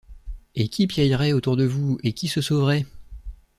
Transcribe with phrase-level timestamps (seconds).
[0.55, 1.99] Et qui piailleraient autour de vous!
[2.01, 2.87] et qui se sauveraient!